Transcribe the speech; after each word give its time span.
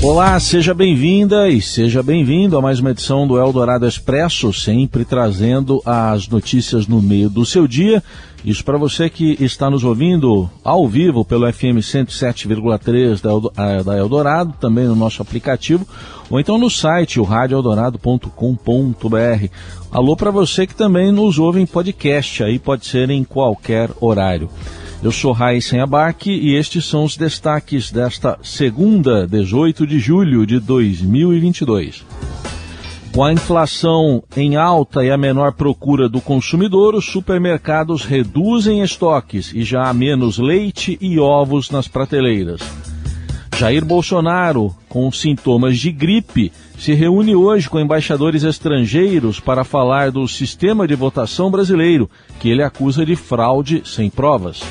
Olá, 0.00 0.38
seja 0.38 0.72
bem-vinda 0.72 1.48
e 1.48 1.60
seja 1.60 2.04
bem-vindo 2.04 2.56
a 2.56 2.62
mais 2.62 2.78
uma 2.78 2.92
edição 2.92 3.26
do 3.26 3.36
Eldorado 3.36 3.84
Expresso, 3.84 4.52
sempre 4.52 5.04
trazendo 5.04 5.82
as 5.84 6.28
notícias 6.28 6.86
no 6.86 7.02
meio 7.02 7.28
do 7.28 7.44
seu 7.44 7.66
dia. 7.66 8.00
Isso 8.44 8.64
para 8.64 8.78
você 8.78 9.10
que 9.10 9.36
está 9.40 9.68
nos 9.68 9.82
ouvindo 9.82 10.48
ao 10.62 10.86
vivo 10.86 11.24
pelo 11.24 11.52
FM 11.52 11.82
107,3 11.82 13.20
da 13.84 13.98
Eldorado, 13.98 14.54
também 14.60 14.84
no 14.84 14.94
nosso 14.94 15.20
aplicativo, 15.20 15.84
ou 16.30 16.38
então 16.38 16.56
no 16.56 16.70
site, 16.70 17.18
o 17.18 17.24
radioeldorado.com.br. 17.24 19.48
Alô 19.90 20.16
para 20.16 20.30
você 20.30 20.64
que 20.64 20.76
também 20.76 21.10
nos 21.10 21.40
ouve 21.40 21.60
em 21.60 21.66
podcast, 21.66 22.44
aí 22.44 22.60
pode 22.60 22.86
ser 22.86 23.10
em 23.10 23.24
qualquer 23.24 23.90
horário. 24.00 24.48
Eu 25.00 25.12
sou 25.12 25.30
Raíssen 25.30 25.80
Abac 25.80 26.28
e 26.28 26.56
estes 26.56 26.84
são 26.84 27.04
os 27.04 27.16
destaques 27.16 27.92
desta 27.92 28.36
segunda, 28.42 29.28
18 29.28 29.86
de 29.86 30.00
julho 30.00 30.44
de 30.44 30.58
2022. 30.58 32.04
Com 33.14 33.22
a 33.22 33.32
inflação 33.32 34.24
em 34.36 34.56
alta 34.56 35.04
e 35.04 35.10
a 35.10 35.16
menor 35.16 35.52
procura 35.52 36.08
do 36.08 36.20
consumidor, 36.20 36.96
os 36.96 37.04
supermercados 37.04 38.04
reduzem 38.04 38.82
estoques 38.82 39.52
e 39.54 39.62
já 39.62 39.88
há 39.88 39.94
menos 39.94 40.36
leite 40.36 40.98
e 41.00 41.16
ovos 41.18 41.70
nas 41.70 41.86
prateleiras. 41.86 42.60
Jair 43.56 43.84
Bolsonaro, 43.84 44.74
com 44.88 45.10
sintomas 45.12 45.78
de 45.78 45.92
gripe, 45.92 46.52
se 46.76 46.92
reúne 46.92 47.34
hoje 47.36 47.68
com 47.68 47.78
embaixadores 47.78 48.42
estrangeiros 48.42 49.38
para 49.38 49.64
falar 49.64 50.10
do 50.10 50.26
sistema 50.26 50.86
de 50.86 50.94
votação 50.96 51.50
brasileiro, 51.50 52.10
que 52.40 52.48
ele 52.48 52.62
acusa 52.62 53.06
de 53.06 53.16
fraude 53.16 53.82
sem 53.84 54.10
provas. 54.10 54.62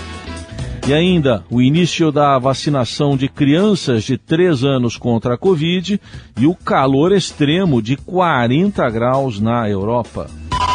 E 0.88 0.94
ainda 0.94 1.44
o 1.50 1.62
início 1.62 2.14
da 2.14 2.40
vacinação 2.40 3.18
de 3.18 3.28
crianças 3.28 4.06
de 4.06 4.18
3 4.18 4.64
anos 4.64 4.96
contra 4.96 5.34
a 5.34 5.38
Covid 5.38 6.00
e 6.40 6.48
o 6.48 6.56
calor 6.56 7.12
extremo 7.12 7.82
de 7.82 7.98
40 7.98 8.90
graus 8.90 9.38
na 9.38 9.70
Europa. 9.70 10.30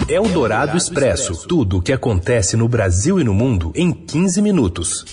É 0.06 0.20
o 0.20 0.28
Dourado 0.28 0.77
Expresso. 0.77 1.48
Tudo 1.48 1.78
o 1.78 1.83
que 1.83 1.95
acontece 1.95 2.59
no 2.59 2.69
Brasil 2.69 3.19
e 3.19 3.25
no 3.25 3.33
mundo 3.33 3.72
em 3.75 3.91
15 3.91 4.42
minutos. 4.42 5.06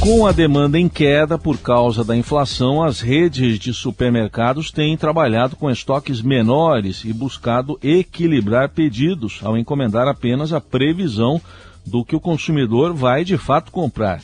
Com 0.00 0.26
a 0.26 0.32
demanda 0.32 0.76
em 0.76 0.88
queda 0.88 1.38
por 1.38 1.58
causa 1.58 2.02
da 2.02 2.16
inflação, 2.16 2.82
as 2.82 3.00
redes 3.00 3.58
de 3.58 3.72
supermercados 3.72 4.72
têm 4.72 4.96
trabalhado 4.96 5.54
com 5.54 5.70
estoques 5.70 6.20
menores 6.20 7.04
e 7.04 7.12
buscado 7.12 7.78
equilibrar 7.82 8.70
pedidos 8.70 9.38
ao 9.44 9.56
encomendar 9.56 10.08
apenas 10.08 10.52
a 10.52 10.60
previsão 10.60 11.40
do 11.86 12.04
que 12.04 12.16
o 12.16 12.20
consumidor 12.20 12.92
vai 12.92 13.24
de 13.24 13.36
fato 13.36 13.72
comprar. 13.72 14.22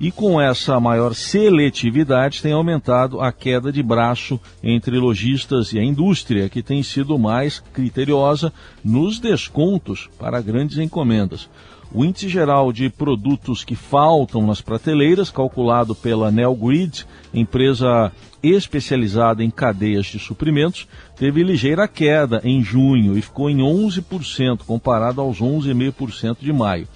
E 0.00 0.10
com 0.10 0.40
essa 0.40 0.80
maior 0.80 1.14
seletividade 1.14 2.40
tem 2.40 2.52
aumentado 2.52 3.20
a 3.20 3.30
queda 3.30 3.70
de 3.70 3.82
braço 3.82 4.40
entre 4.62 4.98
lojistas 4.98 5.74
e 5.74 5.78
a 5.78 5.84
indústria, 5.84 6.48
que 6.48 6.62
tem 6.62 6.82
sido 6.82 7.18
mais 7.18 7.62
criteriosa 7.72 8.50
nos 8.82 9.18
descontos 9.18 10.08
para 10.18 10.40
grandes 10.40 10.78
encomendas. 10.78 11.50
O 11.92 12.04
índice 12.04 12.28
geral 12.28 12.72
de 12.72 12.88
produtos 12.88 13.64
que 13.64 13.74
faltam 13.74 14.46
nas 14.46 14.60
prateleiras, 14.60 15.28
calculado 15.28 15.92
pela 15.92 16.30
Nelgrid, 16.30 17.04
empresa 17.34 18.12
especializada 18.40 19.42
em 19.42 19.50
cadeias 19.50 20.06
de 20.06 20.20
suprimentos, 20.20 20.86
teve 21.16 21.42
ligeira 21.42 21.88
queda 21.88 22.40
em 22.44 22.62
junho 22.62 23.18
e 23.18 23.22
ficou 23.22 23.50
em 23.50 23.58
11%, 23.58 24.60
comparado 24.64 25.20
aos 25.20 25.40
11,5% 25.40 26.36
de 26.40 26.52
maio. 26.52 26.86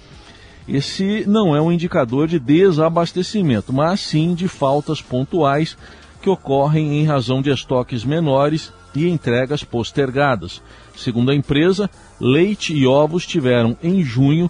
Esse 0.65 1.25
não 1.27 1.53
é 1.53 1.61
um 1.61 1.73
indicador 1.73 2.27
de 2.27 2.39
desabastecimento, 2.39 3.73
mas 3.73 3.99
sim 3.99 4.33
de 4.33 4.47
faltas 4.47 5.01
pontuais 5.01 5.77
que 6.21 6.29
ocorrem 6.29 7.01
em 7.01 7.05
razão 7.05 7.41
de 7.41 7.51
estoques 7.51 8.05
menores 8.05 8.73
e 8.95 9.09
entregas 9.09 9.63
postergadas. 9.63 10.63
Segundo 10.95 11.31
a 11.31 11.35
empresa, 11.35 11.89
leite 12.19 12.73
e 12.73 12.87
ovos 12.87 13.27
tiveram 13.27 13.77
em 13.83 14.01
junho 14.01 14.49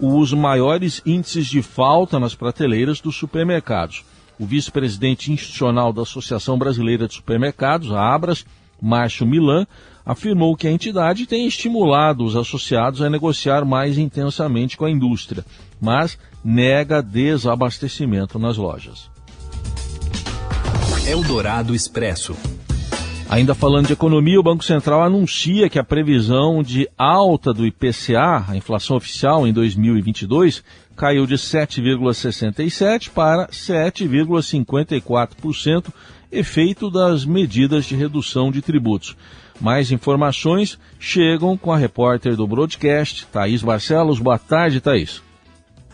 os 0.00 0.32
maiores 0.32 1.02
índices 1.04 1.46
de 1.46 1.62
falta 1.62 2.18
nas 2.18 2.34
prateleiras 2.34 3.00
dos 3.00 3.16
supermercados. 3.16 4.04
O 4.38 4.46
vice-presidente 4.46 5.32
institucional 5.32 5.92
da 5.92 6.02
Associação 6.02 6.56
Brasileira 6.56 7.08
de 7.08 7.14
Supermercados, 7.14 7.92
a 7.92 8.14
Abras, 8.14 8.44
Márcio 8.80 9.26
Milan, 9.26 9.66
afirmou 10.06 10.56
que 10.56 10.68
a 10.68 10.70
entidade 10.70 11.26
tem 11.26 11.46
estimulado 11.46 12.24
os 12.24 12.36
associados 12.36 13.02
a 13.02 13.10
negociar 13.10 13.64
mais 13.64 13.98
intensamente 13.98 14.76
com 14.76 14.84
a 14.84 14.90
indústria, 14.90 15.44
mas 15.80 16.18
nega 16.44 17.02
desabastecimento 17.02 18.38
nas 18.38 18.56
lojas. 18.56 19.10
Eldorado 21.06 21.74
Expresso. 21.74 22.36
Ainda 23.30 23.54
falando 23.54 23.88
de 23.88 23.92
economia, 23.92 24.40
o 24.40 24.42
Banco 24.42 24.64
Central 24.64 25.02
anuncia 25.02 25.68
que 25.68 25.78
a 25.78 25.84
previsão 25.84 26.62
de 26.62 26.88
alta 26.96 27.52
do 27.52 27.66
IPCA, 27.66 28.46
a 28.48 28.56
inflação 28.56 28.96
oficial 28.96 29.46
em 29.46 29.52
2022, 29.52 30.64
caiu 30.96 31.26
de 31.26 31.34
7,67% 31.34 33.10
para 33.10 33.46
7,54%, 33.48 35.92
efeito 36.32 36.90
das 36.90 37.26
medidas 37.26 37.84
de 37.84 37.94
redução 37.94 38.50
de 38.50 38.62
tributos. 38.62 39.14
Mais 39.60 39.92
informações 39.92 40.78
chegam 40.98 41.54
com 41.54 41.70
a 41.70 41.76
repórter 41.76 42.34
do 42.34 42.46
broadcast, 42.46 43.26
Thaís 43.26 43.62
Barcelos. 43.62 44.18
Boa 44.18 44.38
tarde, 44.38 44.80
Thaís. 44.80 45.22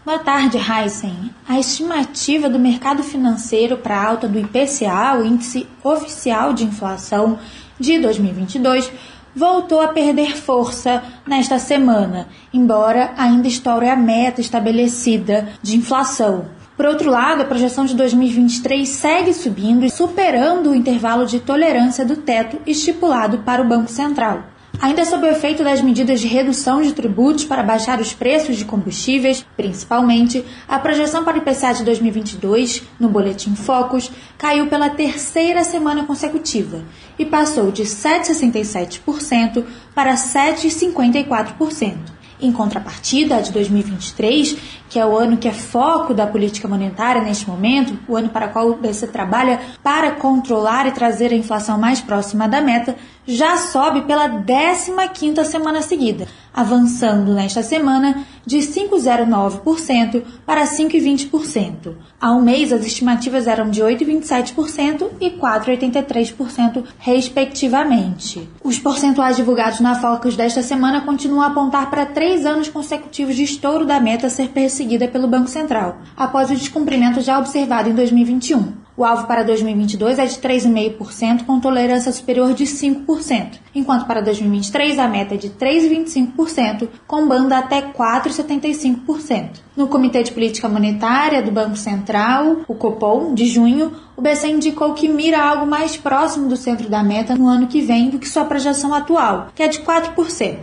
Boa 0.05 0.19
tarde, 0.19 0.59
Heisen. 0.59 1.31
A 1.49 1.59
estimativa 1.59 2.51
do 2.51 2.59
mercado 2.59 3.03
financeiro 3.03 3.79
para 3.79 3.97
a 3.97 4.07
alta 4.07 4.29
do 4.29 4.39
IPCA, 4.39 5.19
o 5.19 5.25
índice 5.25 5.67
oficial 5.83 6.53
de 6.53 6.63
inflação 6.63 7.39
de 7.81 7.99
2022, 7.99 8.93
voltou 9.35 9.81
a 9.81 9.89
perder 9.89 10.37
força 10.37 11.03
nesta 11.27 11.59
semana, 11.59 12.29
embora 12.53 13.15
ainda 13.17 13.49
estoure 13.49 13.89
a 13.89 13.97
meta 13.97 14.43
estabelecida 14.43 15.49
de 15.63 15.75
inflação. 15.75 16.51
Por 16.77 16.85
outro 16.85 17.11
lado, 17.11 17.41
a 17.41 17.47
projeção 17.47 17.87
de 17.87 17.95
2023 17.95 18.87
segue 18.87 19.33
subindo 19.33 19.87
e 19.87 19.91
superando 19.91 20.69
o 20.69 20.75
intervalo 20.75 21.25
de 21.25 21.41
tolerância 21.41 22.05
do 22.05 22.17
teto 22.17 22.61
estipulado 22.67 23.39
para 23.39 23.63
o 23.63 23.67
Banco 23.67 23.91
Central. 23.91 24.54
Ainda 24.81 25.05
sob 25.05 25.27
o 25.27 25.31
efeito 25.31 25.63
das 25.63 25.81
medidas 25.81 26.21
de 26.21 26.27
redução 26.27 26.83
de 26.83 26.93
tributos 26.93 27.45
para 27.45 27.63
baixar 27.63 28.01
os 28.01 28.13
preços 28.13 28.57
de 28.57 28.65
combustíveis, 28.65 29.47
principalmente, 29.57 30.45
a 30.69 30.77
projeção 30.79 31.25
para 31.25 31.39
o 31.39 31.41
IPCA 31.41 31.75
de 31.75 31.85
2022, 31.85 32.83
no 32.99 33.09
Boletim 33.09 33.55
Focus, 33.55 34.11
caiu 34.37 34.67
pela 34.67 34.91
terceira 34.91 35.63
semana 35.65 36.05
consecutiva 36.05 36.83
e 37.19 37.25
passou 37.25 37.71
de 37.71 37.85
7,67% 37.85 39.65
para 39.95 40.15
7,54%. 40.15 42.24
Em 42.45 42.53
contrapartida, 42.53 43.37
a 43.37 43.41
de 43.41 43.51
2023, 43.53 44.59
que 44.91 44.99
é 44.99 45.07
o 45.07 45.17
ano 45.17 45.39
que 45.39 45.49
é 45.49 45.51
foco 45.51 46.13
da 46.13 46.27
política 46.27 46.69
monetária 46.69 47.23
neste 47.23 47.49
momento, 47.49 47.99
o 48.07 48.15
ano 48.19 48.29
para 48.29 48.49
o 48.49 48.51
qual 48.51 48.69
o 48.69 48.77
BC 48.77 49.07
trabalha 49.07 49.59
para 49.83 50.11
controlar 50.11 50.87
e 50.87 50.93
trazer 50.93 51.33
a 51.33 51.35
inflação 51.35 51.79
mais 51.79 52.03
próxima 52.03 52.47
da 52.47 52.61
meta, 52.61 52.97
já 53.27 53.57
sobe 53.57 54.03
pela 54.03 54.29
15ª 54.29 55.43
semana 55.45 55.81
seguida, 55.81 56.29
avançando 56.55 57.35
nesta 57.35 57.63
semana 57.63 58.25
de 58.47 58.59
5,09% 58.59 60.23
para 60.47 60.65
5,20%. 60.65 61.95
Há 62.21 62.33
um 62.33 62.43
mês, 62.43 62.73
as 62.73 62.87
estimativas 62.87 63.47
eram 63.47 63.71
de 63.71 63.83
8,27% 63.83 65.11
e 65.21 65.31
4,83%, 65.31 66.85
respectivamente. 66.99 68.49
Os 68.63 68.79
percentuais 68.79 69.37
divulgados 69.37 69.81
na 69.81 69.97
Focus 70.01 70.37
desta 70.37 70.63
semana 70.63 71.01
continuam 71.01 71.43
a 71.43 71.47
apontar 71.49 71.91
para 71.91 72.07
três 72.07 72.47
anos 72.47 72.69
consecutivos 72.69 73.35
de 73.35 73.43
estouro 73.43 73.85
da 73.85 73.99
meta 73.99 74.29
a 74.29 74.31
ser 74.31 74.49
perseguida 74.49 75.09
pelo 75.09 75.27
Banco 75.27 75.49
Central, 75.49 75.99
após 76.17 76.51
o 76.51 76.57
descumprimento 76.57 77.21
já 77.21 77.39
observado 77.39 77.89
em 77.89 77.95
2021. 77.95 78.85
O 78.97 79.05
alvo 79.05 79.27
para 79.27 79.43
2022 79.43 80.21
é 80.21 80.27
de 80.27 80.37
3,5%, 80.37 81.45
com 81.45 81.59
tolerância 81.59 82.13
superior 82.13 82.55
de 82.55 82.65
5%, 82.65 83.59
enquanto 83.75 84.07
para 84.07 84.21
2023 84.21 85.01
a 85.01 85.09
meta 85.09 85.35
é 85.35 85.37
de 85.37 85.51
3,25%, 85.51 86.89
com 87.07 87.27
banda 87.27 87.59
até 87.59 87.83
4,75%. 87.83 89.49
No 89.77 89.89
Comitê 89.89 90.23
de 90.23 90.31
Política 90.31 90.69
Monetária 90.69 91.43
do 91.43 91.51
Banco 91.51 91.77
Central, 91.77 92.59
o 92.69 92.75
Copom, 92.77 93.35
de 93.35 93.47
junho, 93.47 93.93
o 94.17 94.23
BC 94.23 94.49
indicou 94.49 94.95
que 94.95 95.09
mira 95.09 95.43
algo 95.43 95.67
mais 95.67 95.97
próximo 95.97 96.49
do 96.49 96.57
centro 96.57 96.89
da 96.89 97.03
meta 97.03 97.35
no 97.35 97.49
ano 97.49 97.67
que 97.67 97.81
vem 97.81 98.11
do 98.11 98.21
que 98.21 98.29
sua 98.29 98.45
projeção 98.45 98.95
atual, 98.95 99.49
que 99.57 99.63
é 99.65 99.69
de 99.69 99.81
4%. 99.81 100.57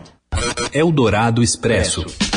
Eldorado 0.73 1.43
Expresso. 1.43 2.30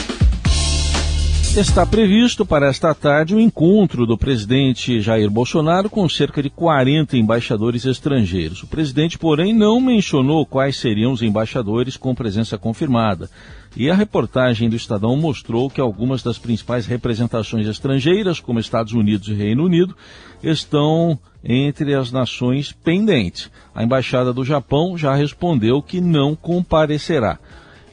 Está 1.57 1.87
previsto 1.87 2.45
para 2.45 2.67
esta 2.67 2.93
tarde 2.93 3.33
o 3.33 3.39
encontro 3.39 4.05
do 4.05 4.19
presidente 4.19 5.01
Jair 5.01 5.31
Bolsonaro 5.31 5.89
com 5.89 6.09
cerca 6.09 6.43
de 6.43 6.51
40 6.51 7.17
embaixadores 7.17 7.85
estrangeiros. 7.85 8.65
O 8.65 8.67
presidente, 8.67 9.17
porém, 9.17 9.55
não 9.55 9.81
mencionou 9.81 10.45
quais 10.45 10.77
seriam 10.77 11.13
os 11.13 11.23
embaixadores 11.23 11.97
com 11.97 12.13
presença 12.13 12.59
confirmada. 12.59 13.31
E 13.77 13.89
a 13.89 13.95
reportagem 13.95 14.69
do 14.69 14.75
Estadão 14.75 15.17
mostrou 15.17 15.71
que 15.71 15.81
algumas 15.81 16.25
das 16.25 16.39
principais 16.39 16.87
representações 16.87 17.69
estrangeiras, 17.69 18.41
como 18.41 18.59
Estados 18.59 18.93
Unidos 18.93 19.29
e 19.29 19.35
Reino 19.35 19.65
Unido, 19.65 19.97
estão 20.43 21.17
entre 21.45 21.95
as 21.95 22.11
nações 22.11 22.73
pendentes. 22.73 23.49
A 23.73 23.85
embaixada 23.85 24.33
do 24.33 24.45
Japão 24.45 24.99
já 24.99 25.15
respondeu 25.15 25.81
que 25.81 26.01
não 26.01 26.35
comparecerá. 26.35 27.39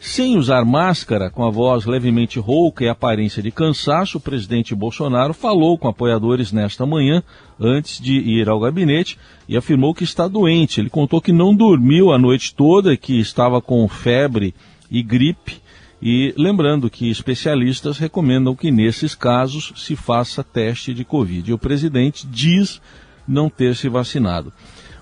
Sem 0.03 0.36
usar 0.36 0.65
máscara, 0.65 1.30
com 1.30 1.45
a 1.45 1.51
voz 1.51 1.86
levemente 1.86 2.39
rouca 2.39 2.83
e 2.83 2.89
aparência 2.89 3.42
de 3.42 3.51
cansaço, 3.51 4.18
o 4.18 4.21
presidente 4.21 4.74
Bolsonaro 4.74 5.31
falou 5.31 5.77
com 5.77 5.88
apoiadores 5.88 6.51
nesta 6.51 6.88
manhã, 6.88 7.21
antes 7.59 8.01
de 8.01 8.13
ir 8.13 8.50
ao 8.50 8.59
gabinete, 8.59 9.15
e 9.48 9.56
afirmou 9.56 9.94
que 9.94 10.03
está 10.03 10.27
doente. 10.27 10.81
Ele 10.81 10.89
contou 10.89 11.21
que 11.21 11.31
não 11.31 11.56
dormiu 11.56 12.12
a 12.12 12.18
noite 12.18 12.56
toda, 12.56 12.98
que 12.98 13.19
estava 13.19 13.62
com 13.62 13.88
febre 13.88 14.56
e 14.89 15.03
gripe, 15.03 15.62
e 16.01 16.33
lembrando 16.36 16.89
que 16.89 17.07
especialistas 17.07 18.00
recomendam 18.00 18.56
que 18.56 18.71
nesses 18.71 19.13
casos 19.13 19.71
se 19.75 19.95
faça 19.95 20.44
teste 20.44 20.95
de 20.95 21.06
Covid. 21.06 21.48
E 21.48 21.53
o 21.53 21.59
presidente 21.59 22.25
diz 22.25 22.81
não 23.27 23.51
ter 23.51 23.75
se 23.75 23.88
vacinado. 23.88 24.51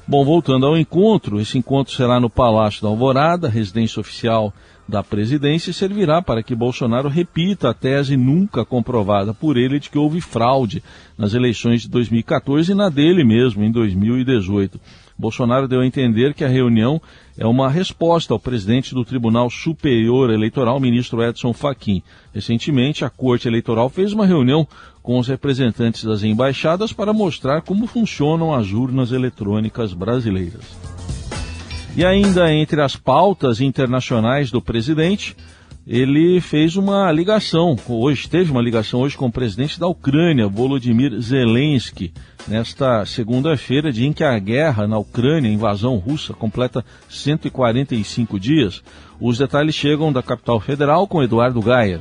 Bom, 0.06 0.26
voltando 0.26 0.66
ao 0.66 0.78
encontro, 0.78 1.40
esse 1.40 1.58
encontro 1.58 1.94
será 1.94 2.20
no 2.20 2.30
Palácio 2.30 2.82
da 2.82 2.90
Alvorada, 2.90 3.48
residência 3.48 4.02
oficial 4.02 4.54
da 4.90 5.04
presidência 5.04 5.72
servirá 5.72 6.20
para 6.20 6.42
que 6.42 6.56
Bolsonaro 6.56 7.08
repita 7.08 7.70
a 7.70 7.74
tese 7.74 8.18
nunca 8.18 8.66
comprovada 8.66 9.34
por 9.34 9.56
ele 9.56 9.80
de 9.80 9.90
que 9.90 10.00
houve 10.00 10.20
fraude 10.20 10.84
nas 11.16 11.36
eleições 11.36 11.84
de 11.84 11.90
2014 11.90 12.72
e 12.72 12.76
na 12.76 12.90
dele 12.90 13.24
mesmo, 13.24 13.64
em 13.64 13.72
2018. 13.72 14.80
Bolsonaro 15.18 15.68
deu 15.68 15.82
a 15.82 15.86
entender 15.86 16.34
que 16.34 16.44
a 16.44 16.48
reunião 16.48 17.00
é 17.38 17.46
uma 17.46 17.70
resposta 17.70 18.34
ao 18.34 18.40
presidente 18.40 18.96
do 18.96 19.06
Tribunal 19.06 19.50
Superior 19.50 20.32
Eleitoral, 20.32 20.80
ministro 20.80 21.22
Edson 21.22 21.54
Fachin. 21.54 22.02
Recentemente, 22.34 23.06
a 23.06 23.10
Corte 23.10 23.48
Eleitoral 23.48 23.90
fez 23.90 24.12
uma 24.12 24.26
reunião 24.26 24.68
com 25.04 25.20
os 25.20 25.28
representantes 25.28 26.04
das 26.04 26.24
embaixadas 26.24 26.94
para 26.94 27.14
mostrar 27.14 27.62
como 27.62 27.86
funcionam 27.86 28.54
as 28.54 28.72
urnas 28.72 29.12
eletrônicas 29.12 29.94
brasileiras. 29.94 30.99
E 32.00 32.06
ainda 32.06 32.50
entre 32.54 32.82
as 32.82 32.96
pautas 32.96 33.60
internacionais 33.60 34.50
do 34.50 34.62
presidente, 34.62 35.36
ele 35.86 36.40
fez 36.40 36.78
uma 36.78 37.12
ligação, 37.12 37.76
hoje 37.90 38.30
teve 38.30 38.54
uma 38.54 38.62
ligação 38.62 39.02
hoje 39.02 39.18
com 39.18 39.26
o 39.26 39.32
presidente 39.32 39.78
da 39.78 39.86
Ucrânia, 39.86 40.48
Volodymyr 40.48 41.20
Zelensky, 41.20 42.14
nesta 42.48 43.06
segunda-feira, 43.06 43.92
dia 43.92 44.08
em 44.08 44.14
que 44.14 44.24
a 44.24 44.40
guerra 44.40 44.88
na 44.88 44.98
Ucrânia, 44.98 45.52
a 45.52 45.54
invasão 45.54 45.98
russa, 45.98 46.34
completa 46.34 46.86
145 47.10 48.40
dias. 48.40 48.82
Os 49.20 49.38
detalhes 49.38 49.76
chegam 49.76 50.14
da 50.14 50.24
capital 50.24 50.62
federal 50.62 51.06
com 51.06 51.22
Eduardo 51.22 51.62
Gayer. 51.62 52.00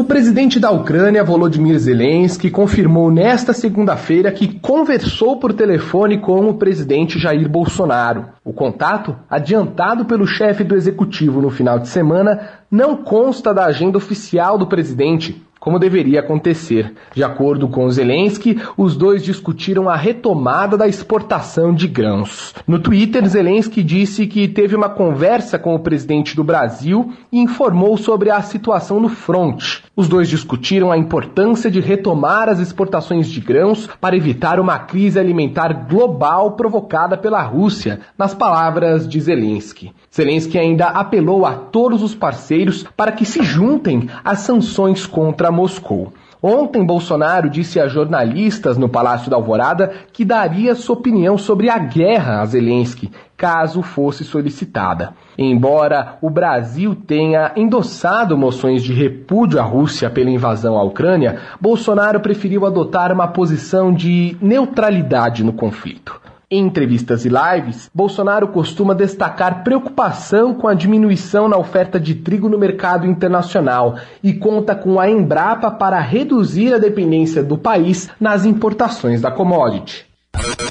O 0.00 0.04
presidente 0.04 0.58
da 0.58 0.70
Ucrânia, 0.70 1.22
Volodymyr 1.22 1.78
Zelensky, 1.78 2.50
confirmou 2.50 3.10
nesta 3.10 3.52
segunda-feira 3.52 4.32
que 4.32 4.58
conversou 4.58 5.38
por 5.38 5.52
telefone 5.52 6.16
com 6.16 6.48
o 6.48 6.54
presidente 6.54 7.18
Jair 7.18 7.46
Bolsonaro. 7.46 8.28
O 8.42 8.50
contato, 8.50 9.14
adiantado 9.28 10.06
pelo 10.06 10.26
chefe 10.26 10.64
do 10.64 10.74
executivo 10.74 11.42
no 11.42 11.50
final 11.50 11.78
de 11.78 11.86
semana, 11.86 12.48
não 12.70 12.96
consta 12.96 13.52
da 13.52 13.66
agenda 13.66 13.98
oficial 13.98 14.56
do 14.56 14.66
presidente, 14.66 15.46
como 15.60 15.78
deveria 15.78 16.20
acontecer. 16.20 16.94
De 17.14 17.22
acordo 17.22 17.68
com 17.68 17.88
Zelensky, 17.90 18.58
os 18.78 18.96
dois 18.96 19.22
discutiram 19.22 19.90
a 19.90 19.94
retomada 19.94 20.76
da 20.76 20.88
exportação 20.88 21.74
de 21.74 21.86
grãos. 21.86 22.54
No 22.66 22.78
Twitter, 22.78 23.28
Zelensky 23.28 23.82
disse 23.82 24.26
que 24.26 24.48
teve 24.48 24.74
uma 24.74 24.88
conversa 24.88 25.58
com 25.58 25.74
o 25.74 25.78
presidente 25.78 26.34
do 26.34 26.42
Brasil 26.42 27.12
e 27.30 27.38
informou 27.38 27.98
sobre 27.98 28.30
a 28.30 28.40
situação 28.40 28.98
no 28.98 29.10
front. 29.10 29.82
Os 29.94 30.08
dois 30.08 30.30
discutiram 30.30 30.90
a 30.90 30.96
importância 30.96 31.70
de 31.70 31.78
retomar 31.78 32.48
as 32.48 32.58
exportações 32.58 33.28
de 33.28 33.38
grãos 33.38 33.86
para 34.00 34.16
evitar 34.16 34.58
uma 34.58 34.78
crise 34.78 35.18
alimentar 35.18 35.86
global 35.86 36.52
provocada 36.52 37.18
pela 37.18 37.42
Rússia, 37.42 38.00
nas 38.16 38.32
palavras 38.32 39.06
de 39.06 39.20
Zelensky. 39.20 39.92
Zelensky 40.14 40.58
ainda 40.58 40.86
apelou 40.86 41.44
a 41.44 41.52
todos 41.52 42.02
os 42.02 42.14
parceiros 42.14 42.86
para 42.96 43.12
que 43.12 43.26
se 43.26 43.42
juntem 43.42 44.08
às 44.24 44.40
sanções 44.40 45.04
contra 45.06 45.49
Moscou. 45.50 46.12
Ontem, 46.42 46.84
Bolsonaro 46.84 47.50
disse 47.50 47.78
a 47.78 47.86
jornalistas 47.86 48.78
no 48.78 48.88
Palácio 48.88 49.30
da 49.30 49.36
Alvorada 49.36 49.92
que 50.10 50.24
daria 50.24 50.74
sua 50.74 50.96
opinião 50.96 51.36
sobre 51.36 51.68
a 51.68 51.78
guerra 51.78 52.40
a 52.40 52.46
Zelensky, 52.46 53.10
caso 53.36 53.82
fosse 53.82 54.24
solicitada. 54.24 55.12
Embora 55.36 56.16
o 56.22 56.30
Brasil 56.30 56.94
tenha 56.94 57.52
endossado 57.56 58.38
moções 58.38 58.82
de 58.82 58.94
repúdio 58.94 59.60
à 59.60 59.62
Rússia 59.62 60.08
pela 60.08 60.30
invasão 60.30 60.78
à 60.78 60.82
Ucrânia, 60.82 61.38
Bolsonaro 61.60 62.20
preferiu 62.20 62.64
adotar 62.64 63.12
uma 63.12 63.28
posição 63.28 63.92
de 63.92 64.36
neutralidade 64.40 65.44
no 65.44 65.52
conflito. 65.52 66.29
Em 66.52 66.66
entrevistas 66.66 67.24
e 67.24 67.28
lives, 67.28 67.88
Bolsonaro 67.94 68.48
costuma 68.48 68.92
destacar 68.92 69.62
preocupação 69.62 70.52
com 70.52 70.66
a 70.66 70.74
diminuição 70.74 71.48
na 71.48 71.56
oferta 71.56 72.00
de 72.00 72.12
trigo 72.12 72.48
no 72.48 72.58
mercado 72.58 73.06
internacional 73.06 73.96
e 74.20 74.32
conta 74.32 74.74
com 74.74 74.98
a 74.98 75.08
Embrapa 75.08 75.70
para 75.70 76.00
reduzir 76.00 76.74
a 76.74 76.78
dependência 76.78 77.40
do 77.40 77.56
país 77.56 78.10
nas 78.18 78.44
importações 78.44 79.20
da 79.20 79.30
commodity. 79.30 80.06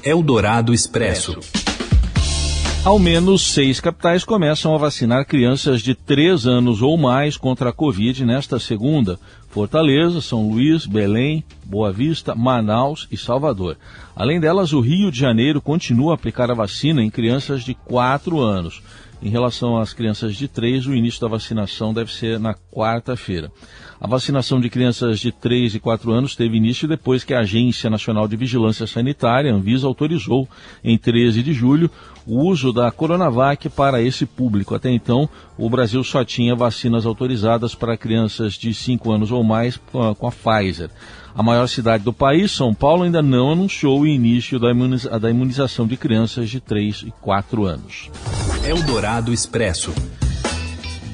Eldorado 0.04 0.74
Expresso. 0.74 1.40
Ao 2.84 2.98
menos 2.98 3.42
seis 3.54 3.82
capitais 3.82 4.24
começam 4.24 4.74
a 4.74 4.78
vacinar 4.78 5.26
crianças 5.26 5.82
de 5.82 5.94
três 5.94 6.48
anos 6.48 6.82
ou 6.82 6.98
mais 6.98 7.36
contra 7.36 7.70
a 7.70 7.74
Covid 7.74 8.26
nesta 8.26 8.58
segunda. 8.58 9.20
Fortaleza, 9.50 10.22
São 10.22 10.50
Luís, 10.50 10.86
Belém, 10.86 11.44
Boa 11.66 11.92
Vista, 11.92 12.34
Manaus 12.34 13.08
e 13.12 13.18
Salvador. 13.18 13.78
Além 14.20 14.38
delas, 14.38 14.74
o 14.74 14.82
Rio 14.82 15.10
de 15.10 15.18
Janeiro 15.18 15.62
continua 15.62 16.12
a 16.12 16.16
aplicar 16.16 16.52
a 16.52 16.54
vacina 16.54 17.02
em 17.02 17.10
crianças 17.10 17.64
de 17.64 17.74
quatro 17.74 18.42
anos. 18.42 18.84
Em 19.22 19.30
relação 19.30 19.78
às 19.78 19.94
crianças 19.94 20.36
de 20.36 20.46
3, 20.46 20.88
o 20.88 20.94
início 20.94 21.22
da 21.22 21.30
vacinação 21.30 21.94
deve 21.94 22.12
ser 22.12 22.38
na 22.38 22.54
quarta-feira. 22.54 23.50
A 23.98 24.08
vacinação 24.08 24.60
de 24.60 24.70
crianças 24.70 25.22
de 25.22 25.32
3 25.32 25.76
e 25.76 25.80
4 25.80 26.12
anos 26.12 26.36
teve 26.36 26.58
início 26.58 26.86
depois 26.86 27.24
que 27.24 27.34
a 27.34 27.40
Agência 27.40 27.90
Nacional 27.90 28.28
de 28.28 28.36
Vigilância 28.36 28.86
Sanitária, 28.86 29.54
Anvisa, 29.54 29.88
autorizou, 29.88 30.50
em 30.84 30.98
13 30.98 31.42
de 31.42 31.54
julho, 31.54 31.90
o 32.28 32.44
uso 32.46 32.74
da 32.74 32.92
Coronavac 32.92 33.70
para 33.70 34.02
esse 34.02 34.26
público. 34.26 34.76
Até 34.76 34.92
então, 34.92 35.30
o 35.58 35.70
Brasil 35.70 36.04
só 36.04 36.26
tinha 36.26 36.56
vacinas 36.56 37.06
autorizadas 37.06 37.74
para 37.74 37.96
crianças 37.96 38.56
de 38.56 38.74
5 38.74 39.12
anos 39.14 39.32
ou 39.32 39.46
mais 39.46 39.80
com 40.18 40.28
a 40.28 40.32
Pfizer. 40.32 40.90
A 41.36 41.44
maior 41.44 41.68
cidade 41.68 42.04
do 42.04 42.14
país, 42.14 42.52
São 42.52 42.74
Paulo, 42.74 43.04
ainda 43.04 43.22
não 43.22 43.52
anunciou 43.52 44.02
o 44.02 44.08
início 44.08 44.60
da, 44.60 44.72
imuniza 44.72 45.20
da 45.20 45.30
imunização 45.30 45.88
de 45.88 45.96
crianças 45.96 46.50
de 46.50 46.60
3 46.60 47.06
e 47.08 47.12
4 47.22 47.66
anos. 47.66 48.10
Eldorado 48.66 49.34
Expresso. 49.34 49.94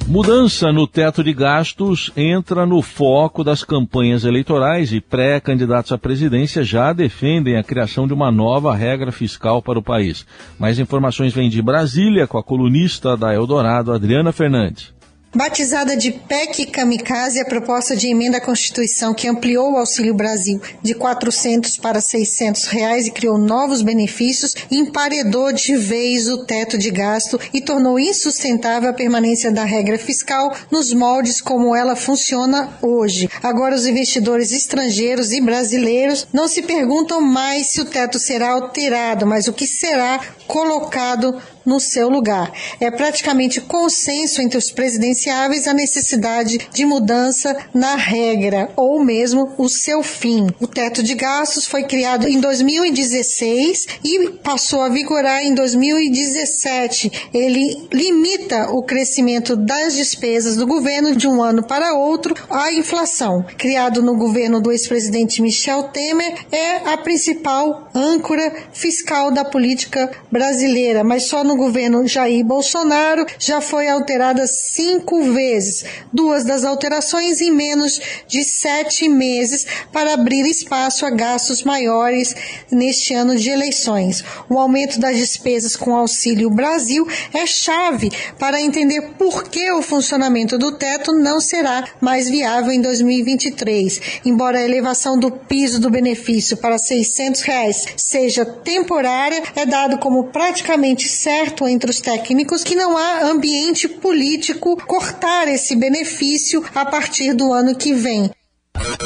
Mudança 0.08 0.72
no 0.72 0.86
teto 0.86 1.24
de 1.24 1.32
gastos 1.32 2.12
entra 2.16 2.64
no 2.64 2.80
foco 2.80 3.42
das 3.42 3.64
campanhas 3.64 4.24
eleitorais 4.24 4.92
e 4.92 5.00
pré-candidatos 5.00 5.90
à 5.90 5.98
presidência 5.98 6.62
já 6.62 6.92
defendem 6.92 7.56
a 7.56 7.64
criação 7.64 8.06
de 8.06 8.14
uma 8.14 8.30
nova 8.30 8.72
regra 8.72 9.10
fiscal 9.10 9.60
para 9.60 9.80
o 9.80 9.82
país. 9.82 10.24
Mais 10.60 10.78
informações 10.78 11.34
vêm 11.34 11.50
de 11.50 11.60
Brasília 11.60 12.24
com 12.24 12.38
a 12.38 12.42
colunista 12.42 13.16
da 13.16 13.34
Eldorado, 13.34 13.92
Adriana 13.92 14.30
Fernandes. 14.30 14.95
Batizada 15.36 15.94
de 15.94 16.12
PEC 16.12 16.64
Kamikaze, 16.64 17.38
a 17.38 17.44
proposta 17.44 17.94
de 17.94 18.08
emenda 18.08 18.38
à 18.38 18.40
Constituição 18.40 19.12
que 19.12 19.28
ampliou 19.28 19.72
o 19.72 19.76
Auxílio 19.76 20.14
Brasil 20.14 20.58
de 20.82 20.94
400 20.94 21.76
para 21.76 22.00
600 22.00 22.64
reais 22.64 23.06
e 23.06 23.10
criou 23.10 23.36
novos 23.36 23.82
benefícios, 23.82 24.54
emparedou 24.70 25.52
de 25.52 25.76
vez 25.76 26.26
o 26.26 26.46
teto 26.46 26.78
de 26.78 26.90
gasto 26.90 27.38
e 27.52 27.60
tornou 27.60 28.00
insustentável 28.00 28.88
a 28.88 28.94
permanência 28.94 29.52
da 29.52 29.62
regra 29.62 29.98
fiscal 29.98 30.56
nos 30.70 30.90
moldes 30.94 31.42
como 31.42 31.76
ela 31.76 31.94
funciona 31.94 32.70
hoje. 32.80 33.28
Agora 33.42 33.74
os 33.74 33.86
investidores 33.86 34.52
estrangeiros 34.52 35.32
e 35.32 35.40
brasileiros 35.42 36.26
não 36.32 36.48
se 36.48 36.62
perguntam 36.62 37.20
mais 37.20 37.66
se 37.66 37.82
o 37.82 37.84
teto 37.84 38.18
será 38.18 38.52
alterado, 38.52 39.26
mas 39.26 39.46
o 39.46 39.52
que 39.52 39.66
será 39.66 40.18
colocado 40.46 41.36
no 41.66 41.80
seu 41.80 42.08
lugar. 42.08 42.52
É 42.80 42.90
praticamente 42.90 43.60
consenso 43.60 44.40
entre 44.40 44.56
os 44.56 44.70
presidenciáveis 44.70 45.66
a 45.66 45.74
necessidade 45.74 46.68
de 46.72 46.86
mudança 46.86 47.56
na 47.74 47.96
regra 47.96 48.70
ou 48.76 49.04
mesmo 49.04 49.52
o 49.58 49.68
seu 49.68 50.02
fim. 50.02 50.46
O 50.60 50.66
teto 50.66 51.02
de 51.02 51.14
gastos 51.14 51.66
foi 51.66 51.82
criado 51.82 52.28
em 52.28 52.40
2016 52.40 53.86
e 54.04 54.30
passou 54.42 54.80
a 54.80 54.88
vigorar 54.88 55.42
em 55.42 55.54
2017. 55.54 57.28
Ele 57.34 57.88
limita 57.92 58.70
o 58.70 58.82
crescimento 58.82 59.56
das 59.56 59.94
despesas 59.94 60.56
do 60.56 60.66
governo 60.66 61.16
de 61.16 61.26
um 61.26 61.42
ano 61.42 61.66
para 61.66 61.94
outro 61.94 62.34
à 62.48 62.72
inflação. 62.72 63.44
Criado 63.58 64.02
no 64.02 64.16
governo 64.16 64.60
do 64.60 64.70
ex-presidente 64.70 65.42
Michel 65.42 65.84
Temer, 65.84 66.46
é 66.52 66.92
a 66.92 66.96
principal 66.96 67.90
âncora 67.94 68.52
fiscal 68.72 69.30
da 69.30 69.44
política 69.44 70.10
brasileira, 70.30 71.02
mas 71.02 71.24
só 71.24 71.42
no 71.42 71.55
governo 71.56 72.06
Jair 72.06 72.44
Bolsonaro 72.44 73.26
já 73.38 73.60
foi 73.60 73.88
alterada 73.88 74.46
cinco 74.46 75.32
vezes, 75.32 75.84
duas 76.12 76.44
das 76.44 76.64
alterações 76.64 77.40
em 77.40 77.50
menos 77.50 78.00
de 78.26 78.44
sete 78.44 79.08
meses 79.08 79.66
para 79.92 80.14
abrir 80.14 80.46
espaço 80.46 81.04
a 81.06 81.10
gastos 81.10 81.62
maiores 81.62 82.34
neste 82.70 83.14
ano 83.14 83.36
de 83.36 83.50
eleições. 83.50 84.24
O 84.48 84.58
aumento 84.58 85.00
das 85.00 85.16
despesas 85.16 85.76
com 85.76 85.96
Auxílio 85.96 86.50
Brasil 86.50 87.06
é 87.32 87.46
chave 87.46 88.10
para 88.38 88.60
entender 88.60 89.14
por 89.18 89.44
que 89.44 89.70
o 89.72 89.82
funcionamento 89.82 90.58
do 90.58 90.72
teto 90.72 91.12
não 91.12 91.40
será 91.40 91.84
mais 92.00 92.28
viável 92.28 92.72
em 92.72 92.80
2023. 92.80 94.00
Embora 94.24 94.58
a 94.58 94.64
elevação 94.64 95.18
do 95.18 95.30
piso 95.30 95.80
do 95.80 95.90
benefício 95.90 96.56
para 96.56 96.78
600 96.78 97.40
reais 97.42 97.84
seja 97.96 98.44
temporária, 98.44 99.42
é 99.54 99.64
dado 99.64 99.98
como 99.98 100.24
praticamente 100.24 101.08
certo 101.08 101.45
entre 101.68 101.90
os 101.90 102.00
técnicos 102.00 102.62
que 102.64 102.74
não 102.74 102.96
há 102.96 103.30
ambiente 103.30 103.88
político 103.88 104.76
cortar 104.86 105.48
esse 105.48 105.76
benefício 105.76 106.64
a 106.74 106.84
partir 106.84 107.34
do 107.34 107.52
ano 107.52 107.74
que 107.74 107.94
vem. 107.94 108.30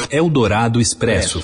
Eldorado 0.09 0.79
Expresso. 0.79 1.41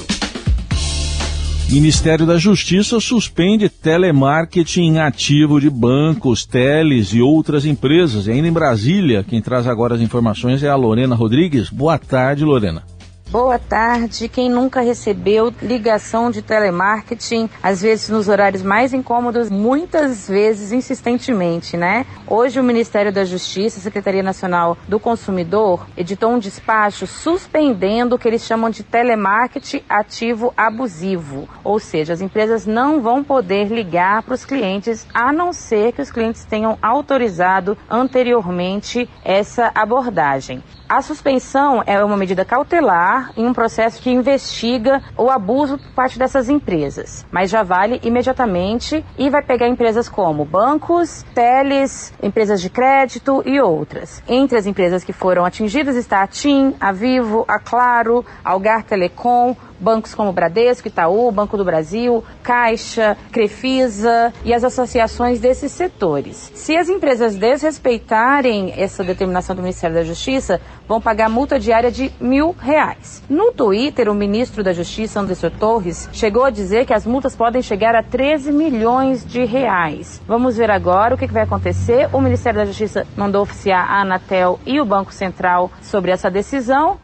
Ministério 1.70 2.26
da 2.26 2.38
Justiça 2.38 2.98
suspende 3.02 3.68
telemarketing 3.68 5.00
ativo 5.00 5.60
de 5.60 5.70
bancos, 5.70 6.46
teles 6.46 7.10
e 7.14 7.22
outras 7.22 7.66
empresas. 7.66 8.28
E 8.28 8.32
ainda 8.32 8.48
em 8.48 8.54
Brasília, 8.54 9.22
quem 9.22 9.42
traz 9.42 9.68
agora 9.68 9.96
as 9.96 10.02
informações 10.02 10.64
é 10.64 10.70
a 10.70 10.76
Lorena 10.76 11.14
Rodrigues. 11.14 11.70
Boa 11.70 11.98
tarde, 11.98 12.46
Lorena. 12.46 12.84
Boa 13.30 13.60
tarde. 13.60 14.30
Quem 14.30 14.50
nunca 14.50 14.80
recebeu 14.80 15.54
ligação 15.62 16.32
de 16.32 16.42
telemarketing, 16.42 17.50
às 17.62 17.82
vezes 17.82 18.08
nos 18.08 18.30
horários 18.30 18.64
mais 18.64 18.94
incômodos, 18.94 19.50
muitas 19.50 20.30
vezes 20.30 20.72
insistentemente, 20.72 21.76
né? 21.76 22.06
Hoje 22.26 22.58
o 22.58 22.64
Ministério 22.64 23.12
da 23.12 23.26
Justiça, 23.26 23.82
Secretaria 23.82 24.24
Nacional 24.24 24.78
do 24.88 24.98
Consumidor, 24.98 25.86
editou 25.98 26.32
um 26.32 26.40
despacho 26.40 27.06
suspendendo 27.06 28.16
o 28.16 28.18
que 28.18 28.30
eles 28.30 28.46
chamam 28.46 28.70
de 28.70 28.82
telemarketing 28.82 29.84
ativo 29.90 30.54
abusivo. 30.56 31.50
Ou 31.66 31.80
seja, 31.80 32.14
as 32.14 32.22
empresas 32.22 32.66
não 32.66 33.02
vão 33.02 33.26
poder 33.26 33.68
ligar 33.68 34.24
para 34.24 34.36
os 34.36 34.46
clientes 34.46 35.06
a 35.14 35.34
não 35.34 35.52
ser 35.52 35.92
que 35.92 36.02
os 36.02 36.12
clientes 36.12 36.46
tenham 36.46 36.78
autorizado 36.82 37.78
anteriormente 37.90 39.10
essa 39.22 39.70
abordagem. 39.76 40.64
A 40.90 41.02
suspensão 41.02 41.84
é 41.86 42.02
uma 42.02 42.16
medida 42.16 42.46
cautelar 42.46 43.34
em 43.36 43.46
um 43.46 43.52
processo 43.52 44.02
que 44.02 44.10
investiga 44.10 45.04
o 45.18 45.30
abuso 45.30 45.78
por 45.78 45.92
parte 45.92 46.18
dessas 46.18 46.48
empresas, 46.48 47.26
mas 47.30 47.50
já 47.50 47.62
vale 47.62 48.00
imediatamente 48.04 49.04
e 49.18 49.30
vai 49.30 49.42
pegar 49.42 49.68
empresas 49.68 50.08
como 50.08 50.46
bancos, 50.46 51.26
teles, 51.36 52.14
empresas 52.24 52.62
de 52.62 52.70
crédito 52.70 53.44
e 53.46 53.60
outras. 53.60 54.24
Entre 54.30 54.58
as 54.58 54.66
empresas 54.66 55.04
que 55.04 55.12
foram 55.12 55.44
atingidas 55.44 55.98
está 55.98 56.24
a 56.24 56.28
TIM, 56.28 56.74
a 56.80 56.94
Vivo, 56.94 57.44
a 57.50 57.60
Claro, 57.60 58.26
a 58.42 58.52
Algar 58.52 58.84
Telecom, 58.84 59.58
bancos 59.80 60.14
como 60.14 60.32
Bradesco, 60.32 60.88
Itaú, 60.88 61.32
Banco 61.32 61.58
do 61.58 61.66
Brasil, 61.66 62.24
Caixa, 62.44 63.18
Crefisa 63.32 64.34
e 64.44 64.54
as 64.54 64.64
associações 64.64 65.40
desses 65.40 65.72
setores. 65.72 66.52
Se 66.54 66.76
as 66.76 66.90
empresas 66.90 67.36
desrespeitarem 67.36 68.74
essa 68.76 69.04
determinação 69.04 69.56
do 69.56 69.62
Ministério 69.62 69.96
da 69.96 70.04
Justiça, 70.04 70.60
vão 70.88 71.02
pagar 71.02 71.30
multa 71.30 71.60
diária 71.60 71.92
de 71.92 72.12
mil 72.20 72.56
reais. 72.58 73.24
No 73.30 73.52
Twitter, 73.52 74.10
o 74.10 74.16
ministro 74.16 74.64
da 74.64 74.74
Justiça, 74.74 75.20
Anderson 75.20 75.50
Torres, 75.50 76.10
chegou 76.14 76.44
a 76.44 76.50
dizer 76.50 76.86
que 76.86 76.94
as 76.94 77.06
multas 77.06 77.36
podem 77.36 77.62
chegar 77.62 77.96
a 77.96 78.04
13 78.04 78.52
milhões 78.52 79.26
de 79.26 79.44
reais. 79.46 80.22
Vamos 80.28 80.58
ver 80.58 80.72
agora 80.72 81.16
o 81.16 81.18
que 81.18 81.28
vai 81.28 81.44
acontecer. 81.44 82.10
O 82.14 82.22
Ministério 82.22 82.60
da 82.60 82.66
Justiça 82.66 83.06
mandou 83.16 83.42
oficiar 83.42 83.86
a 83.90 84.02
Anatel 84.02 84.60
e 84.66 84.80
o 84.80 84.86
Banco 84.86 85.14
Central 85.14 85.72
sobre 85.82 86.12
essa 86.12 86.30
decisão. 86.30 87.00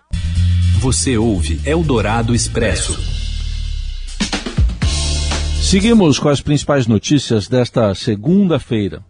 Você 0.84 1.18
ouve 1.18 1.62
Eldorado 1.66 2.36
Expresso. 2.36 3.00
Seguimos 5.62 6.20
com 6.20 6.28
as 6.28 6.42
principais 6.42 6.88
notícias 6.88 7.48
desta 7.48 7.96
segunda-feira. 7.96 9.02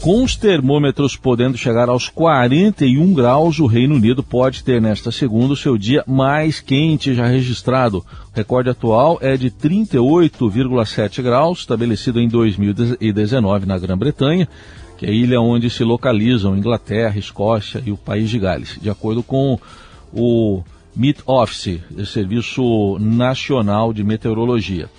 Com 0.00 0.22
os 0.22 0.36
termômetros 0.36 1.16
podendo 1.16 1.58
chegar 1.58 1.88
aos 1.88 2.08
41 2.08 3.12
graus, 3.12 3.58
o 3.58 3.66
Reino 3.66 3.96
Unido 3.96 4.22
pode 4.22 4.62
ter 4.62 4.80
nesta 4.80 5.10
segunda 5.10 5.54
o 5.54 5.56
seu 5.56 5.76
dia 5.76 6.04
mais 6.06 6.60
quente 6.60 7.12
já 7.12 7.26
registrado. 7.26 8.06
O 8.32 8.36
recorde 8.36 8.70
atual 8.70 9.18
é 9.20 9.36
de 9.36 9.50
38,7 9.50 11.22
graus, 11.24 11.58
estabelecido 11.58 12.20
em 12.20 12.28
2019 12.28 13.66
na 13.66 13.76
Grã-Bretanha, 13.76 14.46
que 14.96 15.06
é 15.06 15.08
a 15.08 15.12
ilha 15.12 15.40
onde 15.40 15.70
se 15.70 15.82
localizam 15.82 16.56
Inglaterra, 16.56 17.18
Escócia 17.18 17.82
e 17.84 17.90
o 17.90 17.96
país 17.96 18.30
de 18.30 18.38
Gales. 18.38 18.78
De 18.80 18.88
acordo 18.88 19.24
com 19.24 19.58
o 20.12 20.62
Met 21.00 21.22
Office, 21.24 21.80
Serviço 22.04 22.98
Nacional 23.00 23.90
de 23.90 24.04
Meteorologia. 24.04 24.90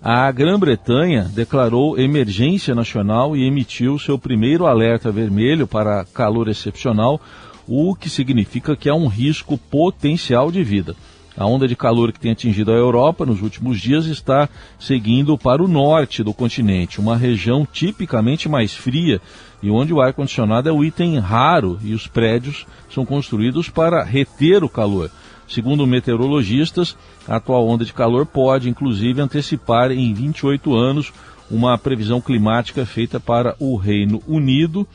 A 0.00 0.30
Grã-Bretanha 0.30 1.24
declarou 1.34 1.98
emergência 1.98 2.76
nacional 2.76 3.36
e 3.36 3.44
emitiu 3.44 3.98
seu 3.98 4.16
primeiro 4.16 4.66
alerta 4.66 5.10
vermelho 5.10 5.66
para 5.66 6.04
calor 6.14 6.46
excepcional, 6.46 7.20
o 7.66 7.92
que 7.96 8.08
significa 8.08 8.76
que 8.76 8.88
há 8.88 8.94
um 8.94 9.08
risco 9.08 9.58
potencial 9.58 10.52
de 10.52 10.62
vida. 10.62 10.94
A 11.36 11.44
onda 11.44 11.66
de 11.66 11.74
calor 11.74 12.12
que 12.12 12.20
tem 12.20 12.30
atingido 12.30 12.70
a 12.70 12.76
Europa 12.76 13.26
nos 13.26 13.42
últimos 13.42 13.80
dias 13.80 14.06
está 14.06 14.48
seguindo 14.78 15.36
para 15.36 15.60
o 15.60 15.66
norte 15.66 16.22
do 16.22 16.32
continente, 16.32 17.00
uma 17.00 17.16
região 17.16 17.66
tipicamente 17.66 18.48
mais 18.48 18.74
fria 18.74 19.20
e 19.60 19.70
onde 19.70 19.92
o 19.92 20.00
ar-condicionado 20.00 20.68
é 20.68 20.72
um 20.72 20.84
item 20.84 21.18
raro 21.18 21.80
e 21.82 21.94
os 21.94 22.06
prédios 22.06 22.64
são 22.88 23.04
construídos 23.04 23.68
para 23.68 24.04
reter 24.04 24.62
o 24.62 24.68
calor. 24.68 25.10
Segundo 25.48 25.86
meteorologistas, 25.86 26.96
a 27.26 27.36
atual 27.36 27.66
onda 27.66 27.84
de 27.84 27.92
calor 27.92 28.26
pode, 28.26 28.68
inclusive, 28.68 29.20
antecipar 29.20 29.90
em 29.90 30.12
28 30.12 30.74
anos 30.74 31.12
uma 31.50 31.78
previsão 31.78 32.20
climática 32.20 32.84
feita 32.84 33.18
para 33.18 33.56
o 33.58 33.76
Reino 33.76 34.22
Unido. 34.28 34.86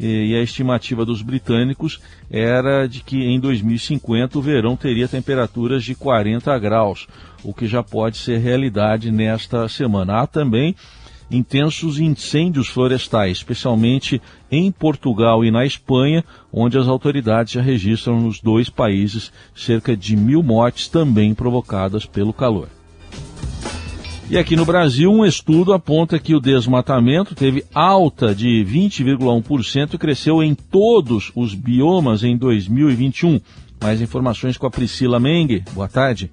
E 0.00 0.34
a 0.34 0.42
estimativa 0.42 1.04
dos 1.04 1.22
britânicos 1.22 2.00
era 2.28 2.88
de 2.88 3.04
que 3.04 3.22
em 3.22 3.38
2050 3.38 4.36
o 4.36 4.42
verão 4.42 4.74
teria 4.74 5.06
temperaturas 5.06 5.84
de 5.84 5.94
40 5.94 6.58
graus, 6.58 7.06
o 7.44 7.54
que 7.54 7.68
já 7.68 7.84
pode 7.84 8.16
ser 8.16 8.38
realidade 8.38 9.12
nesta 9.12 9.68
semana. 9.68 10.22
Há 10.22 10.26
também 10.26 10.74
intensos 11.30 11.98
incêndios 11.98 12.68
florestais, 12.68 13.38
especialmente 13.38 14.20
em 14.50 14.70
Portugal 14.70 15.44
e 15.44 15.50
na 15.50 15.64
Espanha, 15.64 16.24
onde 16.52 16.76
as 16.76 16.88
autoridades 16.88 17.54
já 17.54 17.62
registram 17.62 18.20
nos 18.20 18.40
dois 18.40 18.68
países 18.68 19.32
cerca 19.54 19.96
de 19.96 20.16
mil 20.16 20.42
mortes 20.42 20.88
também 20.88 21.34
provocadas 21.34 22.04
pelo 22.04 22.32
calor. 22.32 22.68
E 24.30 24.38
aqui 24.38 24.56
no 24.56 24.64
Brasil, 24.64 25.12
um 25.12 25.26
estudo 25.26 25.74
aponta 25.74 26.18
que 26.18 26.34
o 26.34 26.40
desmatamento 26.40 27.34
teve 27.34 27.64
alta 27.74 28.34
de 28.34 28.64
20,1% 28.66 29.92
e 29.92 29.98
cresceu 29.98 30.42
em 30.42 30.54
todos 30.54 31.30
os 31.36 31.54
biomas 31.54 32.24
em 32.24 32.34
2021. 32.36 33.38
Mais 33.82 34.00
informações 34.00 34.56
com 34.56 34.66
a 34.66 34.70
Priscila 34.70 35.20
Mengue. 35.20 35.62
Boa 35.74 35.88
tarde. 35.88 36.30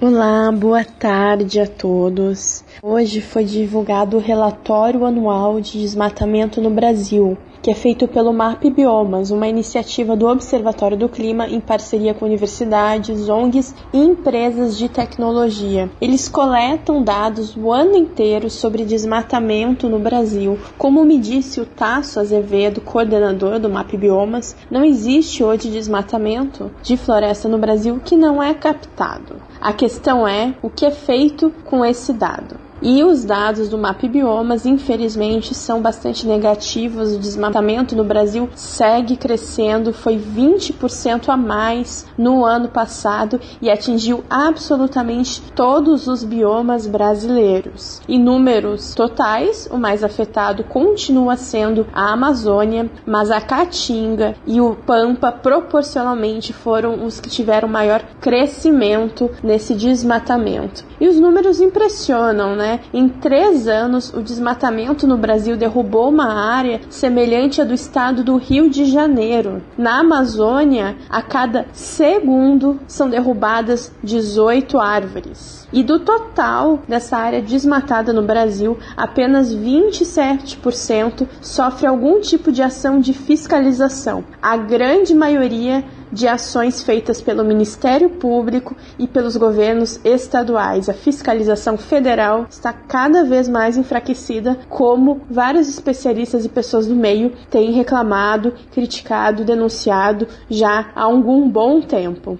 Olá, 0.00 0.52
boa 0.52 0.84
tarde 0.84 1.58
a 1.58 1.66
todos. 1.66 2.62
Hoje 2.80 3.20
foi 3.20 3.44
divulgado 3.44 4.16
o 4.16 4.20
relatório 4.20 5.04
anual 5.04 5.60
de 5.60 5.80
desmatamento 5.80 6.60
no 6.60 6.70
Brasil, 6.70 7.36
que 7.62 7.70
é 7.70 7.74
feito 7.74 8.06
pelo 8.06 8.32
MAP 8.32 8.70
Biomas, 8.70 9.30
uma 9.30 9.48
iniciativa 9.48 10.16
do 10.16 10.26
Observatório 10.26 10.96
do 10.96 11.08
Clima 11.08 11.46
em 11.46 11.60
parceria 11.60 12.14
com 12.14 12.24
universidades, 12.24 13.28
ONGs 13.28 13.74
e 13.92 13.98
empresas 13.98 14.76
de 14.76 14.88
tecnologia. 14.88 15.90
Eles 16.00 16.28
coletam 16.28 17.02
dados 17.02 17.56
o 17.56 17.72
ano 17.72 17.96
inteiro 17.96 18.48
sobre 18.48 18.84
desmatamento 18.84 19.88
no 19.88 19.98
Brasil. 19.98 20.58
Como 20.76 21.04
me 21.04 21.18
disse 21.18 21.60
o 21.60 21.66
Tasso 21.66 22.20
Azevedo, 22.20 22.80
coordenador 22.80 23.58
do 23.58 23.68
MAP 23.68 23.94
Biomas, 23.96 24.56
não 24.70 24.84
existe 24.84 25.42
hoje 25.42 25.70
desmatamento 25.70 26.70
de 26.82 26.96
floresta 26.96 27.48
no 27.48 27.58
Brasil 27.58 28.00
que 28.04 28.16
não 28.16 28.42
é 28.42 28.54
captado. 28.54 29.36
A 29.60 29.72
questão 29.72 30.26
é 30.26 30.54
o 30.62 30.70
que 30.70 30.86
é 30.86 30.90
feito 30.90 31.52
com 31.64 31.84
esse 31.84 32.12
dado. 32.12 32.67
E 32.80 33.02
os 33.02 33.24
dados 33.24 33.68
do 33.68 33.76
MAP 33.76 34.04
Biomas, 34.04 34.64
infelizmente, 34.64 35.52
são 35.52 35.82
bastante 35.82 36.26
negativos. 36.26 37.14
O 37.14 37.18
desmatamento 37.18 37.96
no 37.96 38.04
Brasil 38.04 38.48
segue 38.54 39.16
crescendo, 39.16 39.92
foi 39.92 40.16
20% 40.16 41.28
a 41.28 41.36
mais 41.36 42.06
no 42.16 42.44
ano 42.44 42.68
passado 42.68 43.40
e 43.60 43.68
atingiu 43.68 44.22
absolutamente 44.30 45.42
todos 45.56 46.06
os 46.06 46.22
biomas 46.22 46.86
brasileiros. 46.86 48.00
Em 48.08 48.22
números 48.22 48.94
totais, 48.94 49.68
o 49.72 49.76
mais 49.76 50.04
afetado 50.04 50.62
continua 50.62 51.36
sendo 51.36 51.86
a 51.92 52.12
Amazônia, 52.12 52.88
mas 53.04 53.30
a 53.30 53.40
Caatinga 53.40 54.36
e 54.46 54.60
o 54.60 54.76
Pampa 54.76 55.32
proporcionalmente 55.32 56.52
foram 56.52 57.04
os 57.04 57.18
que 57.18 57.28
tiveram 57.28 57.68
maior 57.68 58.02
crescimento 58.20 59.30
nesse 59.42 59.74
desmatamento. 59.74 60.84
E 61.00 61.08
os 61.08 61.18
números 61.18 61.60
impressionam, 61.60 62.54
né? 62.54 62.67
Né? 62.68 62.80
Em 62.92 63.08
três 63.08 63.66
anos, 63.66 64.12
o 64.12 64.20
desmatamento 64.20 65.06
no 65.06 65.16
Brasil 65.16 65.56
derrubou 65.56 66.10
uma 66.10 66.34
área 66.52 66.82
semelhante 66.90 67.62
à 67.62 67.64
do 67.64 67.72
estado 67.72 68.22
do 68.22 68.36
Rio 68.36 68.68
de 68.68 68.84
Janeiro. 68.84 69.62
Na 69.78 70.00
Amazônia, 70.00 70.94
a 71.08 71.22
cada 71.22 71.66
segundo 71.72 72.78
são 72.86 73.08
derrubadas 73.08 73.90
18 74.04 74.78
árvores. 74.78 75.66
E 75.72 75.82
do 75.82 75.98
total 75.98 76.80
dessa 76.86 77.16
área 77.16 77.40
desmatada 77.40 78.12
no 78.12 78.22
Brasil, 78.22 78.76
apenas 78.96 79.54
27% 79.54 81.26
sofre 81.40 81.86
algum 81.86 82.20
tipo 82.20 82.52
de 82.52 82.62
ação 82.62 83.00
de 83.00 83.14
fiscalização. 83.14 84.24
A 84.42 84.58
grande 84.58 85.14
maioria 85.14 85.84
de 86.12 86.26
ações 86.26 86.82
feitas 86.82 87.20
pelo 87.20 87.44
Ministério 87.44 88.10
Público 88.10 88.76
e 88.98 89.06
pelos 89.06 89.36
governos 89.36 90.00
estaduais. 90.04 90.88
A 90.88 90.94
fiscalização 90.94 91.76
federal 91.76 92.46
está 92.50 92.72
cada 92.72 93.24
vez 93.24 93.48
mais 93.48 93.76
enfraquecida, 93.76 94.58
como 94.68 95.22
vários 95.30 95.68
especialistas 95.68 96.44
e 96.44 96.48
pessoas 96.48 96.86
do 96.86 96.94
meio 96.94 97.32
têm 97.50 97.72
reclamado, 97.72 98.54
criticado, 98.72 99.44
denunciado 99.44 100.26
já 100.50 100.90
há 100.94 101.02
algum 101.02 101.48
bom 101.48 101.80
tempo. 101.80 102.38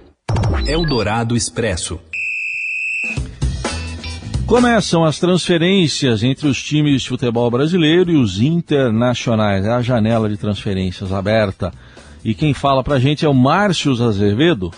Eldorado 0.67 1.35
Expresso. 1.35 1.99
Começam 4.49 5.05
as 5.05 5.19
transferências 5.19 6.23
entre 6.23 6.47
os 6.47 6.63
times 6.63 7.03
de 7.03 7.09
futebol 7.09 7.51
brasileiro 7.51 8.09
e 8.09 8.17
os 8.17 8.41
internacionais. 8.41 9.63
É 9.63 9.71
a 9.71 9.81
janela 9.83 10.27
de 10.27 10.37
transferências 10.37 11.13
aberta. 11.13 11.71
E 12.23 12.33
quem 12.33 12.53
fala 12.53 12.83
pra 12.83 12.99
gente 12.99 13.25
é 13.25 13.29
o 13.29 13.33
Márcio 13.33 13.91
Azevedo. 14.03 14.71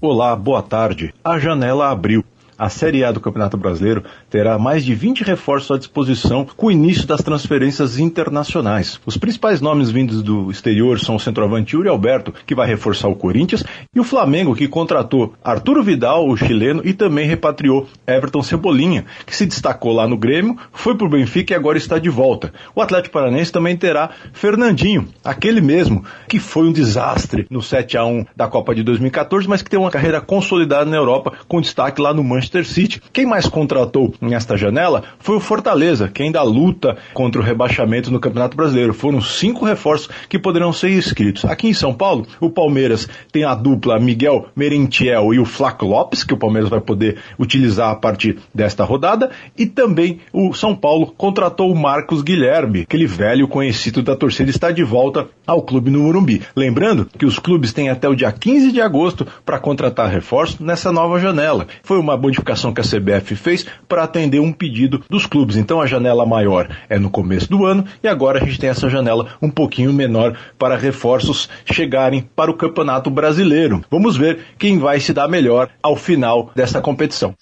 Olá, 0.00 0.34
boa 0.34 0.62
tarde. 0.62 1.14
A 1.24 1.38
janela 1.38 1.90
abriu 1.90 2.24
a 2.58 2.68
Série 2.68 3.04
A 3.04 3.12
do 3.12 3.20
Campeonato 3.20 3.56
Brasileiro 3.56 4.04
terá 4.30 4.58
mais 4.58 4.84
de 4.84 4.94
20 4.94 5.22
reforços 5.22 5.70
à 5.70 5.78
disposição 5.78 6.46
com 6.56 6.66
o 6.66 6.70
início 6.70 7.06
das 7.06 7.22
transferências 7.22 7.98
internacionais. 7.98 9.00
Os 9.04 9.16
principais 9.16 9.60
nomes 9.60 9.90
vindos 9.90 10.22
do 10.22 10.50
exterior 10.50 10.98
são 11.00 11.16
o 11.16 11.20
centroavante 11.20 11.74
Yuri 11.74 11.88
Alberto, 11.88 12.32
que 12.46 12.54
vai 12.54 12.66
reforçar 12.66 13.08
o 13.08 13.16
Corinthians, 13.16 13.64
e 13.94 14.00
o 14.00 14.04
Flamengo, 14.04 14.54
que 14.54 14.68
contratou 14.68 15.34
Arturo 15.42 15.82
Vidal, 15.82 16.28
o 16.28 16.36
chileno, 16.36 16.82
e 16.84 16.92
também 16.92 17.26
repatriou 17.26 17.88
Everton 18.06 18.42
Cebolinha, 18.42 19.04
que 19.26 19.34
se 19.34 19.46
destacou 19.46 19.92
lá 19.92 20.06
no 20.06 20.16
Grêmio, 20.16 20.56
foi 20.72 20.94
para 20.96 21.06
o 21.06 21.10
Benfica 21.10 21.52
e 21.52 21.56
agora 21.56 21.78
está 21.78 21.98
de 21.98 22.08
volta. 22.08 22.52
O 22.74 22.80
Atlético 22.80 23.14
Paranense 23.14 23.52
também 23.52 23.76
terá 23.76 24.10
Fernandinho, 24.32 25.08
aquele 25.24 25.60
mesmo 25.60 26.04
que 26.28 26.38
foi 26.38 26.66
um 26.68 26.72
desastre 26.72 27.46
no 27.50 27.62
7 27.62 27.96
a 27.96 28.04
1 28.04 28.26
da 28.36 28.48
Copa 28.48 28.74
de 28.74 28.82
2014, 28.82 29.48
mas 29.48 29.62
que 29.62 29.70
tem 29.70 29.78
uma 29.78 29.90
carreira 29.90 30.20
consolidada 30.20 30.88
na 30.88 30.96
Europa 30.96 31.32
com 31.48 31.60
destaque 31.60 32.00
lá 32.00 32.12
no 32.12 32.22
Manchester 32.22 32.43
Manchester 32.44 32.66
City. 32.66 33.02
Quem 33.12 33.26
mais 33.26 33.46
contratou 33.46 34.12
nesta 34.20 34.56
janela 34.56 35.02
foi 35.18 35.36
o 35.36 35.40
Fortaleza, 35.40 36.08
que 36.08 36.22
ainda 36.22 36.42
luta 36.42 36.96
contra 37.12 37.40
o 37.40 37.44
rebaixamento 37.44 38.10
no 38.10 38.20
Campeonato 38.20 38.56
Brasileiro. 38.56 38.92
Foram 38.92 39.20
cinco 39.20 39.64
reforços 39.64 40.08
que 40.28 40.38
poderão 40.38 40.72
ser 40.72 40.90
inscritos. 40.90 41.44
Aqui 41.44 41.68
em 41.68 41.74
São 41.74 41.94
Paulo, 41.94 42.26
o 42.40 42.50
Palmeiras 42.50 43.08
tem 43.32 43.44
a 43.44 43.54
dupla 43.54 43.98
Miguel 43.98 44.48
Merentiel 44.54 45.32
e 45.32 45.38
o 45.38 45.44
Flaco 45.44 45.86
Lopes, 45.86 46.22
que 46.22 46.34
o 46.34 46.36
Palmeiras 46.36 46.68
vai 46.68 46.80
poder 46.80 47.18
utilizar 47.38 47.90
a 47.90 47.96
partir 47.96 48.38
desta 48.54 48.84
rodada, 48.84 49.30
e 49.56 49.66
também 49.66 50.20
o 50.32 50.52
São 50.52 50.74
Paulo 50.74 51.14
contratou 51.16 51.72
o 51.72 51.76
Marcos 51.76 52.22
Guilherme, 52.22 52.82
aquele 52.82 53.06
velho 53.06 53.48
conhecido 53.48 54.02
da 54.02 54.16
torcida, 54.16 54.50
está 54.50 54.70
de 54.70 54.82
volta 54.82 55.28
ao 55.46 55.62
clube 55.62 55.90
no 55.90 56.02
Morumbi. 56.02 56.42
Lembrando 56.54 57.06
que 57.18 57.26
os 57.26 57.38
clubes 57.38 57.72
têm 57.72 57.88
até 57.88 58.08
o 58.08 58.14
dia 58.14 58.30
15 58.30 58.72
de 58.72 58.80
agosto 58.80 59.26
para 59.44 59.58
contratar 59.58 60.10
reforços 60.10 60.58
nessa 60.60 60.92
nova 60.92 61.18
janela. 61.18 61.66
Foi 61.82 61.98
uma 61.98 62.16
modificação 62.34 62.72
que 62.72 62.80
a 62.80 62.84
CBF 62.84 63.36
fez 63.36 63.66
para 63.88 64.02
atender 64.02 64.40
um 64.40 64.52
pedido 64.52 65.02
dos 65.08 65.26
clubes. 65.26 65.56
Então 65.56 65.80
a 65.80 65.86
janela 65.86 66.26
maior 66.26 66.68
é 66.88 66.98
no 66.98 67.10
começo 67.10 67.48
do 67.48 67.64
ano 67.64 67.84
e 68.02 68.08
agora 68.08 68.42
a 68.42 68.44
gente 68.44 68.58
tem 68.58 68.70
essa 68.70 68.88
janela 68.88 69.28
um 69.40 69.50
pouquinho 69.50 69.92
menor 69.92 70.36
para 70.58 70.76
reforços 70.76 71.48
chegarem 71.64 72.28
para 72.34 72.50
o 72.50 72.56
Campeonato 72.56 73.10
Brasileiro. 73.10 73.84
Vamos 73.90 74.16
ver 74.16 74.40
quem 74.58 74.78
vai 74.78 74.98
se 74.98 75.12
dar 75.12 75.28
melhor 75.28 75.68
ao 75.82 75.96
final 75.96 76.50
dessa 76.54 76.80
competição. 76.80 77.34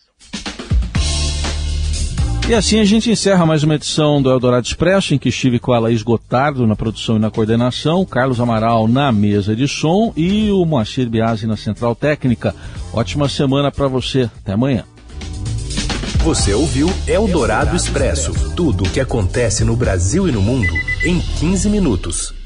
E 2.49 2.55
assim 2.55 2.81
a 2.81 2.85
gente 2.85 3.11
encerra 3.11 3.47
mais 3.47 3.63
uma 3.63 3.77
edição 3.77 4.21
do 4.21 4.31
Eldorado 4.31 4.67
Expresso, 4.67 5.15
em 5.15 5.19
que 5.19 5.29
estive 5.29 5.59
com 5.59 5.73
a 5.73 5.79
Laís 5.79 6.03
Gotardo 6.03 6.67
na 6.67 6.75
produção 6.75 7.17
e 7.17 7.19
na 7.21 7.31
coordenação, 7.31 8.05
Carlos 8.05 8.41
Amaral 8.41 8.89
na 8.89 9.13
mesa 9.13 9.55
de 9.55 9.69
som 9.69 10.13
e 10.17 10.51
o 10.51 10.65
Moacir 10.65 11.09
Biasi 11.09 11.47
na 11.47 11.57
central 11.57 11.95
técnica. 11.95 12.55
Ótima 12.93 13.29
semana 13.29 13.71
para 13.71 13.87
você. 13.87 14.29
Até 14.43 14.53
amanhã. 14.53 14.85
Você 16.25 16.53
ouviu 16.53 16.89
Eldorado 17.07 17.75
Expresso 17.75 18.33
tudo 18.55 18.85
o 18.85 18.91
que 18.91 19.01
acontece 19.01 19.65
no 19.65 19.77
Brasil 19.77 20.29
e 20.29 20.33
no 20.33 20.43
mundo 20.43 20.73
em 21.05 21.19
15 21.21 21.69
minutos. 21.69 22.42